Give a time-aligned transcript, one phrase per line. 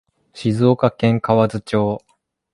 [0.33, 2.01] 静岡県河津町